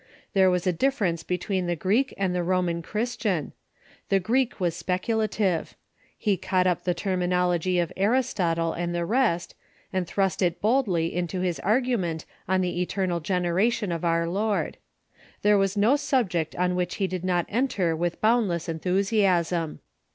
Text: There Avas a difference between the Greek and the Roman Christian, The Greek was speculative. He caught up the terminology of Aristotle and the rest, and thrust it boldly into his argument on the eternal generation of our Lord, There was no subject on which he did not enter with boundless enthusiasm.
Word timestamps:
There 0.33 0.49
Avas 0.49 0.65
a 0.65 0.71
difference 0.71 1.21
between 1.21 1.67
the 1.67 1.75
Greek 1.75 2.11
and 2.17 2.33
the 2.33 2.41
Roman 2.41 2.81
Christian, 2.81 3.53
The 4.09 4.19
Greek 4.19 4.59
was 4.59 4.75
speculative. 4.75 5.75
He 6.17 6.37
caught 6.37 6.65
up 6.65 6.85
the 6.85 6.95
terminology 6.95 7.77
of 7.77 7.93
Aristotle 7.95 8.73
and 8.73 8.95
the 8.95 9.05
rest, 9.05 9.53
and 9.93 10.07
thrust 10.07 10.41
it 10.41 10.59
boldly 10.59 11.13
into 11.13 11.41
his 11.41 11.59
argument 11.59 12.25
on 12.49 12.61
the 12.61 12.81
eternal 12.81 13.19
generation 13.19 13.91
of 13.91 14.03
our 14.03 14.27
Lord, 14.27 14.77
There 15.43 15.59
was 15.59 15.77
no 15.77 15.95
subject 15.95 16.55
on 16.55 16.73
which 16.73 16.95
he 16.95 17.05
did 17.05 17.23
not 17.23 17.45
enter 17.47 17.95
with 17.95 18.19
boundless 18.21 18.67
enthusiasm. 18.67 19.81